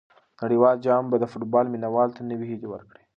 [0.41, 3.03] نړیوال جام به د فوټبال مینه والو ته نوې هیلې ورکړي.